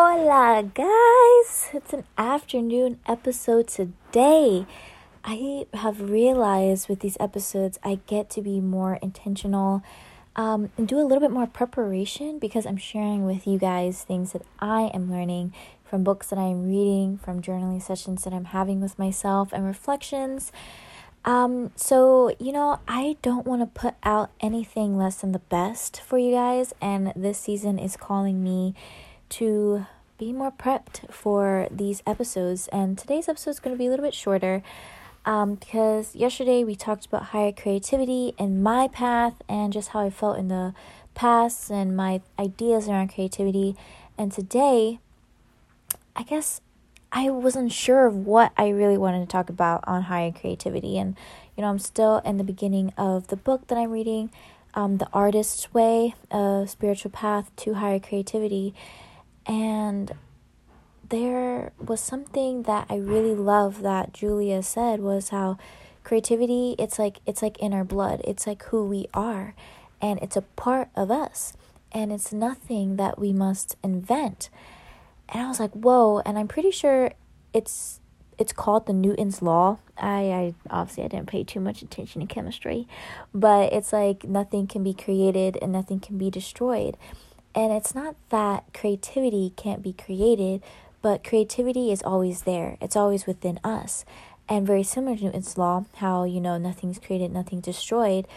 Hola, 0.00 0.62
guys! 0.62 1.70
It's 1.74 1.92
an 1.92 2.04
afternoon 2.16 3.00
episode 3.06 3.66
today. 3.66 4.64
I 5.24 5.66
have 5.74 6.00
realized 6.00 6.88
with 6.88 7.00
these 7.00 7.16
episodes, 7.18 7.80
I 7.82 7.98
get 8.06 8.30
to 8.30 8.40
be 8.40 8.60
more 8.60 9.00
intentional 9.02 9.82
um, 10.36 10.70
and 10.78 10.86
do 10.86 11.00
a 11.00 11.02
little 11.02 11.18
bit 11.18 11.32
more 11.32 11.48
preparation 11.48 12.38
because 12.38 12.64
I'm 12.64 12.76
sharing 12.76 13.26
with 13.26 13.44
you 13.44 13.58
guys 13.58 14.04
things 14.04 14.34
that 14.34 14.42
I 14.60 14.82
am 14.94 15.10
learning 15.10 15.52
from 15.82 16.04
books 16.04 16.28
that 16.28 16.38
I 16.38 16.46
am 16.46 16.68
reading, 16.68 17.18
from 17.18 17.42
journaling 17.42 17.82
sessions 17.82 18.22
that 18.22 18.32
I'm 18.32 18.44
having 18.44 18.80
with 18.80 19.00
myself, 19.00 19.52
and 19.52 19.66
reflections. 19.66 20.52
Um, 21.24 21.72
so, 21.74 22.36
you 22.38 22.52
know, 22.52 22.78
I 22.86 23.16
don't 23.20 23.48
want 23.48 23.62
to 23.62 23.80
put 23.80 23.94
out 24.04 24.30
anything 24.40 24.96
less 24.96 25.16
than 25.16 25.32
the 25.32 25.40
best 25.40 26.00
for 26.00 26.18
you 26.18 26.30
guys, 26.30 26.72
and 26.80 27.12
this 27.16 27.38
season 27.38 27.80
is 27.80 27.96
calling 27.96 28.44
me 28.44 28.76
to 29.30 29.86
be 30.18 30.32
more 30.32 30.50
prepped 30.50 31.12
for 31.12 31.68
these 31.70 32.02
episodes. 32.06 32.68
And 32.68 32.98
today's 32.98 33.28
episode 33.28 33.50
is 33.50 33.60
going 33.60 33.74
to 33.74 33.78
be 33.78 33.86
a 33.86 33.90
little 33.90 34.04
bit 34.04 34.14
shorter 34.14 34.62
um, 35.24 35.54
because 35.54 36.16
yesterday 36.16 36.64
we 36.64 36.74
talked 36.74 37.06
about 37.06 37.24
higher 37.24 37.52
creativity 37.52 38.34
and 38.38 38.62
my 38.62 38.88
path 38.88 39.34
and 39.48 39.72
just 39.72 39.90
how 39.90 40.00
I 40.00 40.10
felt 40.10 40.38
in 40.38 40.48
the 40.48 40.74
past 41.14 41.70
and 41.70 41.96
my 41.96 42.20
ideas 42.38 42.88
around 42.88 43.08
creativity. 43.14 43.76
And 44.16 44.32
today, 44.32 44.98
I 46.16 46.22
guess 46.22 46.60
I 47.12 47.30
wasn't 47.30 47.72
sure 47.72 48.06
of 48.06 48.26
what 48.26 48.52
I 48.56 48.68
really 48.68 48.98
wanted 48.98 49.20
to 49.20 49.26
talk 49.26 49.48
about 49.48 49.84
on 49.86 50.02
higher 50.02 50.32
creativity. 50.32 50.98
And, 50.98 51.16
you 51.56 51.62
know, 51.62 51.68
I'm 51.68 51.78
still 51.78 52.18
in 52.18 52.38
the 52.38 52.44
beginning 52.44 52.92
of 52.96 53.28
the 53.28 53.36
book 53.36 53.66
that 53.68 53.78
I'm 53.78 53.90
reading, 53.90 54.30
um, 54.74 54.98
The 54.98 55.08
Artist's 55.12 55.72
Way, 55.72 56.14
A 56.30 56.64
Spiritual 56.68 57.10
Path 57.10 57.54
to 57.56 57.74
Higher 57.74 58.00
Creativity. 58.00 58.74
And 59.48 60.12
there 61.08 61.72
was 61.78 62.00
something 62.00 62.64
that 62.64 62.86
I 62.90 62.96
really 62.96 63.34
love 63.34 63.82
that 63.82 64.12
Julia 64.12 64.62
said 64.62 65.00
was 65.00 65.30
how 65.30 65.56
creativity 66.04 66.74
it's 66.78 66.98
like 66.98 67.20
it's 67.26 67.42
like 67.42 67.58
in 67.58 67.72
our 67.72 67.84
blood. 67.84 68.20
It's 68.24 68.46
like 68.46 68.62
who 68.64 68.86
we 68.86 69.06
are 69.14 69.54
and 70.00 70.18
it's 70.20 70.36
a 70.36 70.42
part 70.42 70.90
of 70.94 71.10
us 71.10 71.54
and 71.90 72.12
it's 72.12 72.32
nothing 72.32 72.96
that 72.96 73.18
we 73.18 73.32
must 73.32 73.76
invent. 73.82 74.50
And 75.30 75.42
I 75.42 75.48
was 75.48 75.60
like, 75.60 75.72
"Whoa." 75.72 76.20
And 76.20 76.38
I'm 76.38 76.48
pretty 76.48 76.70
sure 76.70 77.12
it's 77.52 78.00
it's 78.38 78.52
called 78.52 78.86
the 78.86 78.92
Newton's 78.92 79.42
law. 79.42 79.78
I, 79.96 80.30
I 80.30 80.54
obviously 80.70 81.04
I 81.04 81.08
didn't 81.08 81.26
pay 81.26 81.42
too 81.42 81.60
much 81.60 81.82
attention 81.82 82.22
in 82.22 82.28
chemistry, 82.28 82.86
but 83.34 83.72
it's 83.72 83.92
like 83.92 84.24
nothing 84.24 84.66
can 84.66 84.82
be 84.84 84.94
created 84.94 85.58
and 85.60 85.72
nothing 85.72 86.00
can 86.00 86.18
be 86.18 86.30
destroyed. 86.30 86.96
And 87.58 87.72
it's 87.72 87.92
not 87.92 88.14
that 88.28 88.72
creativity 88.72 89.52
can't 89.56 89.82
be 89.82 89.92
created, 89.92 90.62
but 91.02 91.24
creativity 91.24 91.90
is 91.90 92.04
always 92.04 92.42
there. 92.42 92.76
It's 92.80 92.94
always 92.94 93.26
within 93.26 93.58
us. 93.64 94.04
And 94.48 94.64
very 94.64 94.84
similar 94.84 95.16
to 95.16 95.24
Newton's 95.24 95.58
law, 95.58 95.84
how 95.96 96.22
you 96.22 96.40
know 96.40 96.56
nothing's 96.56 97.00
created, 97.00 97.32
nothing's 97.32 97.64
destroyed, 97.64 98.28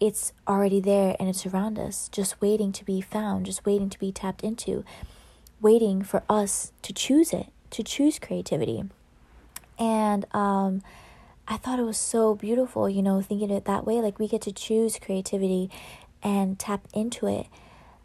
it's 0.00 0.32
already 0.48 0.80
there 0.80 1.14
and 1.20 1.28
it's 1.28 1.46
around 1.46 1.78
us, 1.78 2.08
just 2.08 2.40
waiting 2.40 2.72
to 2.72 2.84
be 2.84 3.00
found, 3.00 3.46
just 3.46 3.64
waiting 3.64 3.88
to 3.90 3.98
be 3.98 4.10
tapped 4.10 4.42
into, 4.42 4.84
waiting 5.60 6.02
for 6.02 6.24
us 6.28 6.72
to 6.82 6.92
choose 6.92 7.32
it, 7.32 7.46
to 7.70 7.84
choose 7.84 8.18
creativity. 8.18 8.82
And 9.78 10.26
um 10.34 10.82
I 11.46 11.58
thought 11.58 11.78
it 11.78 11.84
was 11.84 11.98
so 11.98 12.34
beautiful, 12.34 12.88
you 12.90 13.02
know, 13.02 13.22
thinking 13.22 13.50
it 13.50 13.66
that 13.66 13.86
way. 13.86 14.00
Like 14.00 14.18
we 14.18 14.26
get 14.26 14.42
to 14.42 14.52
choose 14.52 14.98
creativity 14.98 15.70
and 16.24 16.58
tap 16.58 16.88
into 16.92 17.28
it 17.28 17.46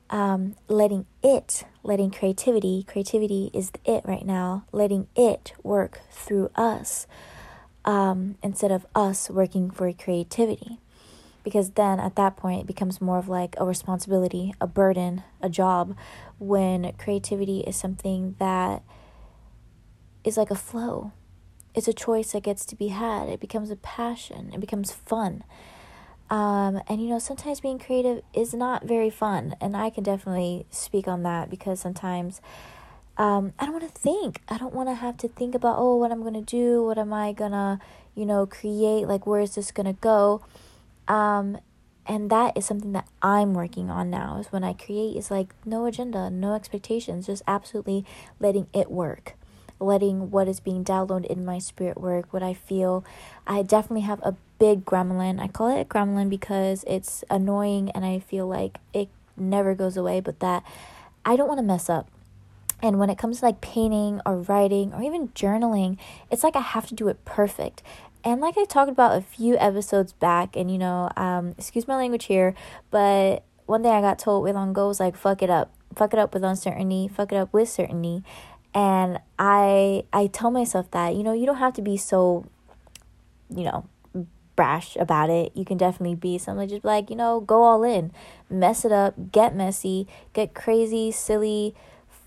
um, 0.09 0.55
letting 0.67 1.05
it, 1.23 1.63
letting 1.83 2.11
creativity, 2.11 2.83
creativity 2.87 3.51
is 3.53 3.71
the 3.71 3.79
it 3.85 4.03
right 4.05 4.25
now, 4.25 4.65
letting 4.71 5.07
it 5.15 5.53
work 5.63 6.01
through 6.11 6.49
us 6.55 7.07
um, 7.85 8.37
instead 8.43 8.71
of 8.71 8.85
us 8.95 9.29
working 9.29 9.69
for 9.69 9.91
creativity. 9.93 10.79
Because 11.43 11.71
then 11.71 11.99
at 11.99 12.15
that 12.15 12.35
point, 12.35 12.61
it 12.61 12.67
becomes 12.67 12.99
more 12.99 13.17
of 13.17 13.29
like 13.29 13.55
a 13.57 13.65
responsibility, 13.65 14.53
a 14.59 14.67
burden, 14.67 15.23
a 15.41 15.49
job, 15.49 15.95
when 16.37 16.91
creativity 16.93 17.61
is 17.61 17.75
something 17.75 18.35
that 18.39 18.83
is 20.23 20.37
like 20.37 20.51
a 20.51 20.55
flow. 20.55 21.11
It's 21.73 21.87
a 21.87 21.93
choice 21.93 22.33
that 22.33 22.43
gets 22.43 22.65
to 22.65 22.75
be 22.75 22.89
had. 22.89 23.29
It 23.29 23.39
becomes 23.39 23.71
a 23.71 23.75
passion, 23.75 24.51
it 24.53 24.59
becomes 24.59 24.91
fun. 24.91 25.43
Um, 26.29 26.81
and 26.87 27.01
you 27.01 27.09
know, 27.09 27.19
sometimes 27.19 27.59
being 27.59 27.79
creative 27.79 28.21
is 28.33 28.53
not 28.53 28.83
very 28.83 29.09
fun, 29.09 29.55
and 29.59 29.75
I 29.75 29.89
can 29.89 30.03
definitely 30.03 30.65
speak 30.69 31.07
on 31.07 31.23
that 31.23 31.49
because 31.49 31.79
sometimes 31.79 32.39
um, 33.17 33.53
I 33.59 33.65
don't 33.65 33.73
want 33.73 33.93
to 33.93 33.99
think. 33.99 34.41
I 34.47 34.57
don't 34.57 34.73
want 34.73 34.89
to 34.89 34.95
have 34.95 35.17
to 35.17 35.27
think 35.27 35.55
about, 35.55 35.75
oh, 35.77 35.95
what 35.97 36.11
I'm 36.11 36.23
gonna 36.23 36.41
do, 36.41 36.83
what 36.85 36.97
am 36.97 37.13
I 37.13 37.33
gonna, 37.33 37.79
you 38.15 38.25
know, 38.25 38.45
create, 38.45 39.07
like, 39.07 39.27
where 39.27 39.41
is 39.41 39.55
this 39.55 39.71
gonna 39.71 39.93
go? 39.93 40.41
Um, 41.07 41.57
and 42.05 42.29
that 42.29 42.57
is 42.57 42.65
something 42.65 42.93
that 42.93 43.07
I'm 43.21 43.53
working 43.53 43.89
on 43.89 44.09
now. 44.09 44.37
Is 44.39 44.51
when 44.51 44.63
I 44.63 44.73
create, 44.73 45.17
is 45.17 45.29
like 45.29 45.53
no 45.65 45.85
agenda, 45.85 46.29
no 46.29 46.53
expectations, 46.53 47.25
just 47.27 47.43
absolutely 47.47 48.05
letting 48.39 48.67
it 48.73 48.89
work 48.89 49.35
letting 49.79 50.31
what 50.31 50.47
is 50.47 50.59
being 50.59 50.83
downloaded 50.83 51.25
in 51.27 51.45
my 51.45 51.59
spirit 51.59 51.99
work, 51.99 52.31
what 52.31 52.43
I 52.43 52.53
feel. 52.53 53.03
I 53.47 53.61
definitely 53.61 54.01
have 54.01 54.19
a 54.23 54.35
big 54.59 54.85
gremlin. 54.85 55.39
I 55.39 55.47
call 55.47 55.75
it 55.75 55.81
a 55.81 55.85
gremlin 55.85 56.29
because 56.29 56.83
it's 56.87 57.23
annoying 57.29 57.89
and 57.91 58.05
I 58.05 58.19
feel 58.19 58.47
like 58.47 58.77
it 58.93 59.09
never 59.37 59.73
goes 59.73 59.97
away, 59.97 60.19
but 60.19 60.39
that 60.41 60.63
I 61.25 61.35
don't 61.35 61.47
want 61.47 61.59
to 61.59 61.65
mess 61.65 61.89
up. 61.89 62.09
And 62.81 62.97
when 62.99 63.09
it 63.09 63.17
comes 63.17 63.39
to 63.39 63.45
like 63.45 63.61
painting 63.61 64.21
or 64.25 64.37
writing 64.37 64.93
or 64.93 65.01
even 65.01 65.29
journaling, 65.29 65.97
it's 66.31 66.43
like 66.43 66.55
I 66.55 66.61
have 66.61 66.87
to 66.87 66.95
do 66.95 67.07
it 67.07 67.23
perfect. 67.25 67.83
And 68.23 68.41
like 68.41 68.57
I 68.57 68.65
talked 68.65 68.91
about 68.91 69.17
a 69.17 69.21
few 69.21 69.57
episodes 69.57 70.11
back, 70.13 70.55
and 70.55 70.69
you 70.69 70.77
know, 70.77 71.09
um, 71.15 71.55
excuse 71.57 71.87
my 71.87 71.95
language 71.95 72.25
here, 72.25 72.53
but 72.91 73.43
one 73.65 73.81
thing 73.81 73.91
I 73.91 74.01
got 74.01 74.19
told 74.19 74.43
way 74.43 74.51
long 74.51 74.71
ago 74.71 74.87
was 74.87 74.99
like, 74.99 75.15
fuck 75.15 75.41
it 75.41 75.49
up. 75.49 75.71
Fuck 75.95 76.13
it 76.13 76.19
up 76.19 76.33
with 76.33 76.43
uncertainty, 76.43 77.07
fuck 77.07 77.31
it 77.31 77.35
up 77.35 77.51
with 77.53 77.69
certainty 77.69 78.23
and 78.73 79.19
i 79.37 80.03
i 80.13 80.27
tell 80.27 80.51
myself 80.51 80.89
that 80.91 81.15
you 81.15 81.23
know 81.23 81.33
you 81.33 81.45
don't 81.45 81.57
have 81.57 81.73
to 81.73 81.81
be 81.81 81.97
so 81.97 82.45
you 83.49 83.63
know 83.63 83.87
brash 84.59 84.97
about 84.97 85.29
it. 85.29 85.53
You 85.55 85.63
can 85.63 85.77
definitely 85.77 86.15
be 86.15 86.37
something 86.37 86.67
just 86.67 86.83
like 86.83 87.09
you 87.09 87.15
know 87.15 87.39
go 87.39 87.63
all 87.63 87.81
in. 87.85 88.11
Mess 88.49 88.83
it 88.83 88.91
up. 88.91 89.31
Get 89.31 89.55
messy. 89.55 90.05
Get 90.33 90.53
crazy 90.53 91.11
silly 91.11 91.73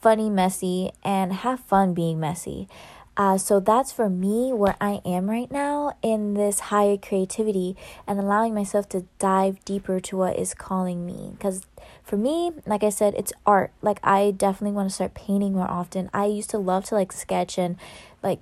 funny 0.00 0.30
messy 0.30 0.92
and 1.04 1.30
have 1.34 1.60
fun 1.60 1.92
being 1.92 2.18
messy 2.18 2.68
uh, 3.16 3.36
so 3.36 3.60
that's 3.60 3.92
for 3.92 4.08
me 4.08 4.52
where 4.52 4.76
I 4.80 5.02
am 5.04 5.28
right 5.28 5.50
now 5.50 5.96
in 6.02 6.32
this 6.34 6.60
higher 6.60 6.96
creativity 6.96 7.76
and 8.06 8.18
allowing 8.18 8.54
myself 8.54 8.88
to 8.90 9.04
dive 9.18 9.62
deeper 9.64 10.00
to 10.00 10.16
what 10.16 10.38
is 10.38 10.54
calling 10.54 11.04
me. 11.04 11.30
Because 11.32 11.66
for 12.02 12.16
me, 12.16 12.52
like 12.64 12.82
I 12.82 12.88
said, 12.88 13.14
it's 13.14 13.32
art. 13.44 13.72
Like 13.82 13.98
I 14.02 14.30
definitely 14.30 14.74
want 14.74 14.88
to 14.88 14.94
start 14.94 15.12
painting 15.12 15.52
more 15.52 15.70
often. 15.70 16.08
I 16.14 16.24
used 16.24 16.48
to 16.50 16.58
love 16.58 16.86
to 16.86 16.94
like 16.94 17.12
sketch 17.12 17.58
and 17.58 17.76
like 18.22 18.40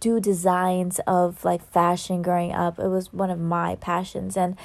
do 0.00 0.18
designs 0.18 0.98
of 1.06 1.44
like 1.44 1.62
fashion 1.70 2.22
growing 2.22 2.52
up. 2.52 2.78
It 2.78 2.88
was 2.88 3.12
one 3.12 3.30
of 3.30 3.38
my 3.38 3.76
passions 3.76 4.36
and 4.36 4.56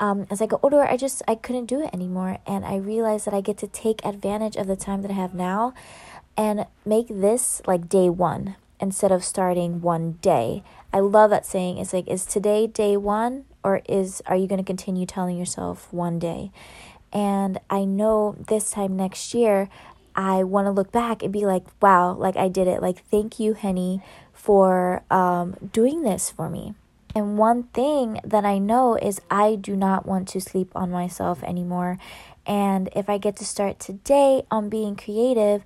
um, 0.00 0.26
as 0.28 0.42
I 0.42 0.46
got 0.46 0.60
older, 0.62 0.82
I 0.82 0.96
just 0.96 1.22
I 1.28 1.36
couldn't 1.36 1.66
do 1.66 1.80
it 1.80 1.90
anymore, 1.94 2.38
and 2.48 2.64
I 2.64 2.76
realized 2.76 3.26
that 3.26 3.32
I 3.32 3.40
get 3.40 3.56
to 3.58 3.68
take 3.68 4.04
advantage 4.04 4.56
of 4.56 4.66
the 4.66 4.74
time 4.74 5.02
that 5.02 5.10
I 5.12 5.14
have 5.14 5.34
now, 5.34 5.72
and 6.36 6.66
make 6.84 7.06
this 7.06 7.62
like 7.64 7.88
day 7.88 8.10
one 8.10 8.56
instead 8.80 9.12
of 9.12 9.24
starting 9.24 9.80
one 9.80 10.12
day. 10.20 10.62
I 10.92 11.00
love 11.00 11.30
that 11.30 11.46
saying. 11.46 11.78
It's 11.78 11.92
like, 11.92 12.08
is 12.08 12.24
today 12.24 12.66
day 12.66 12.96
one, 12.96 13.44
or 13.62 13.82
is 13.88 14.22
are 14.26 14.36
you 14.36 14.46
going 14.46 14.58
to 14.58 14.64
continue 14.64 15.06
telling 15.06 15.38
yourself 15.38 15.92
one 15.92 16.18
day? 16.18 16.50
And 17.12 17.60
I 17.70 17.84
know 17.84 18.36
this 18.48 18.70
time 18.70 18.96
next 18.96 19.34
year, 19.34 19.68
I 20.16 20.44
want 20.44 20.66
to 20.66 20.70
look 20.70 20.92
back 20.92 21.22
and 21.22 21.32
be 21.32 21.46
like, 21.46 21.64
wow, 21.80 22.12
like 22.12 22.36
I 22.36 22.48
did 22.48 22.68
it. 22.68 22.82
Like, 22.82 23.04
thank 23.06 23.40
you, 23.40 23.54
Henny, 23.54 24.02
for 24.32 25.02
um, 25.10 25.56
doing 25.72 26.02
this 26.02 26.30
for 26.30 26.48
me. 26.48 26.74
And 27.14 27.38
one 27.38 27.64
thing 27.64 28.20
that 28.24 28.44
I 28.44 28.58
know 28.58 28.96
is 28.96 29.20
I 29.30 29.54
do 29.54 29.76
not 29.76 30.06
want 30.06 30.28
to 30.28 30.40
sleep 30.40 30.70
on 30.74 30.90
myself 30.90 31.42
anymore. 31.44 31.98
And 32.46 32.88
if 32.94 33.08
I 33.08 33.18
get 33.18 33.36
to 33.36 33.44
start 33.44 33.78
today 33.78 34.42
on 34.50 34.68
being 34.68 34.96
creative, 34.96 35.64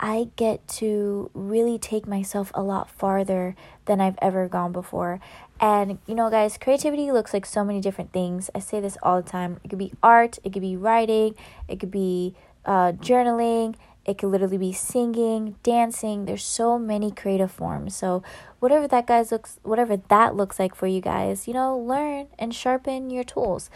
I 0.00 0.30
get 0.36 0.66
to 0.78 1.30
really 1.34 1.78
take 1.78 2.08
myself 2.08 2.50
a 2.54 2.62
lot 2.62 2.90
farther 2.90 3.54
than 3.84 4.00
I've 4.00 4.18
ever 4.22 4.48
gone 4.48 4.72
before. 4.72 5.20
And 5.60 5.98
you 6.06 6.14
know, 6.14 6.30
guys, 6.30 6.56
creativity 6.56 7.12
looks 7.12 7.34
like 7.34 7.44
so 7.44 7.62
many 7.62 7.82
different 7.82 8.10
things. 8.10 8.48
I 8.54 8.60
say 8.60 8.80
this 8.80 8.96
all 9.02 9.20
the 9.20 9.28
time. 9.28 9.60
It 9.62 9.68
could 9.68 9.78
be 9.78 9.92
art, 10.02 10.38
it 10.42 10.54
could 10.54 10.62
be 10.62 10.74
writing, 10.74 11.34
it 11.68 11.78
could 11.78 11.90
be 11.90 12.34
uh, 12.64 12.92
journaling, 12.92 13.74
it 14.06 14.16
could 14.16 14.28
literally 14.28 14.56
be 14.56 14.72
singing, 14.72 15.56
dancing. 15.62 16.24
There's 16.24 16.44
so 16.44 16.78
many 16.78 17.10
creative 17.10 17.52
forms. 17.52 17.94
So 17.94 18.22
whatever 18.58 18.88
that 18.88 19.06
guys 19.06 19.30
looks, 19.30 19.60
whatever 19.62 19.98
that 20.08 20.34
looks 20.34 20.58
like 20.58 20.74
for 20.74 20.86
you 20.86 21.02
guys, 21.02 21.46
you 21.46 21.52
know, 21.52 21.76
learn 21.76 22.28
and 22.38 22.54
sharpen 22.54 23.10
your 23.10 23.24
tools. 23.24 23.68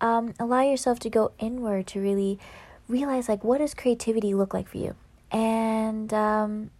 Um, 0.00 0.34
allow 0.40 0.62
yourself 0.62 0.98
to 1.00 1.10
go 1.10 1.30
inward 1.38 1.86
to 1.88 2.00
really 2.00 2.40
realize 2.88 3.28
like 3.28 3.44
what 3.44 3.58
does 3.58 3.74
creativity 3.74 4.34
look 4.34 4.52
like 4.52 4.68
for 4.68 4.78
you 4.78 4.96
and 5.30 6.12
um, 6.12 6.70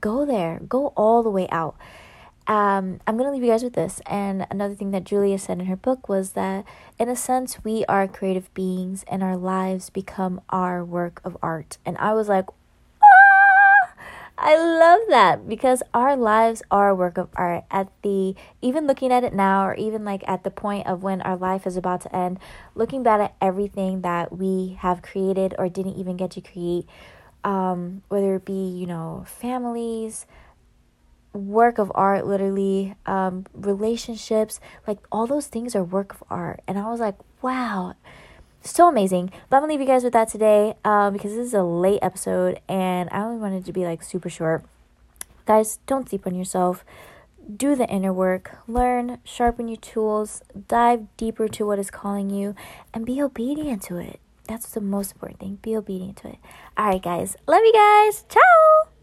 go 0.00 0.24
there, 0.26 0.60
go 0.68 0.88
all 0.96 1.22
the 1.22 1.30
way 1.30 1.48
out. 1.50 1.76
Um, 2.46 3.00
I'm 3.06 3.16
going 3.16 3.26
to 3.28 3.32
leave 3.32 3.42
you 3.42 3.50
guys 3.50 3.64
with 3.64 3.72
this. 3.72 4.00
And 4.06 4.46
another 4.50 4.74
thing 4.74 4.92
that 4.92 5.04
Julia 5.04 5.38
said 5.38 5.58
in 5.58 5.66
her 5.66 5.76
book 5.76 6.08
was 6.08 6.32
that, 6.32 6.64
in 6.98 7.08
a 7.08 7.16
sense, 7.16 7.64
we 7.64 7.84
are 7.86 8.06
creative 8.06 8.52
beings 8.54 9.04
and 9.08 9.22
our 9.22 9.36
lives 9.36 9.90
become 9.90 10.40
our 10.50 10.84
work 10.84 11.20
of 11.24 11.36
art. 11.42 11.78
And 11.84 11.98
I 11.98 12.12
was 12.12 12.28
like, 12.28 12.46
ah! 13.02 13.94
I 14.38 14.54
love 14.56 15.00
that 15.08 15.48
because 15.48 15.82
our 15.92 16.16
lives 16.16 16.62
are 16.70 16.90
a 16.90 16.94
work 16.94 17.18
of 17.18 17.30
art. 17.34 17.64
At 17.70 17.88
the 18.02 18.36
even 18.62 18.86
looking 18.86 19.10
at 19.10 19.24
it 19.24 19.32
now, 19.32 19.66
or 19.66 19.74
even 19.74 20.04
like 20.04 20.22
at 20.28 20.44
the 20.44 20.50
point 20.50 20.86
of 20.86 21.02
when 21.02 21.22
our 21.22 21.36
life 21.36 21.66
is 21.66 21.76
about 21.76 22.02
to 22.02 22.14
end, 22.14 22.38
looking 22.76 23.02
back 23.02 23.20
at 23.20 23.34
everything 23.40 24.02
that 24.02 24.36
we 24.36 24.76
have 24.80 25.02
created 25.02 25.54
or 25.58 25.68
didn't 25.68 25.96
even 25.96 26.16
get 26.16 26.30
to 26.32 26.40
create, 26.40 26.86
um, 27.46 28.02
whether 28.08 28.34
it 28.34 28.44
be 28.44 28.68
you 28.68 28.86
know 28.86 29.24
families, 29.26 30.26
work 31.32 31.78
of 31.78 31.92
art 31.94 32.26
literally 32.26 32.94
um 33.04 33.44
relationships 33.52 34.58
like 34.86 34.98
all 35.12 35.26
those 35.26 35.46
things 35.46 35.76
are 35.76 35.84
work 35.84 36.12
of 36.14 36.24
art. 36.28 36.60
And 36.66 36.78
i 36.78 36.90
was 36.90 37.00
like 37.00 37.16
wow 37.42 37.94
so 38.62 38.88
amazing. 38.88 39.30
But 39.48 39.56
i'm 39.56 39.62
gonna 39.62 39.72
leave 39.72 39.80
you 39.80 39.86
guys 39.86 40.02
with 40.02 40.12
that 40.14 40.28
today 40.28 40.74
um 40.84 41.12
because 41.12 41.34
this 41.34 41.46
is 41.46 41.54
a 41.54 41.62
late 41.62 42.00
episode 42.02 42.60
and 42.68 43.08
i 43.12 43.22
only 43.22 43.38
wanted 43.38 43.64
to 43.66 43.72
be 43.72 43.84
like 43.84 44.02
super 44.02 44.28
short. 44.28 44.64
Guys 45.46 45.78
don't 45.86 46.08
sleep 46.08 46.26
on 46.26 46.34
yourself. 46.34 46.84
Do 47.56 47.76
the 47.76 47.88
inner 47.88 48.12
work. 48.12 48.58
Learn 48.66 49.18
sharpen 49.22 49.68
your 49.68 49.76
tools 49.76 50.42
dive 50.66 51.06
deeper 51.16 51.46
to 51.48 51.66
what 51.66 51.78
is 51.78 51.90
calling 51.90 52.30
you 52.30 52.56
and 52.92 53.06
be 53.06 53.22
obedient 53.22 53.82
to 53.82 53.98
it 53.98 54.18
that's 54.46 54.70
the 54.70 54.80
most 54.80 55.12
important 55.12 55.40
thing. 55.40 55.58
Be 55.62 55.76
obedient 55.76 56.16
to 56.18 56.28
it. 56.28 56.38
All 56.76 56.86
right 56.86 57.02
guys. 57.02 57.36
Love 57.46 57.62
you 57.64 57.72
guys. 57.72 58.24
Ciao 58.28 58.95